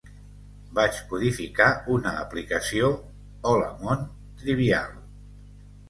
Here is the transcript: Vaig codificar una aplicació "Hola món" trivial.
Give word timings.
Vaig 0.79 1.01
codificar 1.11 1.67
una 1.97 2.15
aplicació 2.23 2.91
"Hola 3.53 3.71
món" 3.87 4.05
trivial. 4.43 5.03